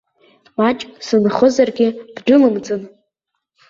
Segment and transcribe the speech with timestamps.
[0.57, 2.81] Маҷк сынхозаргьы бдәылымҵын!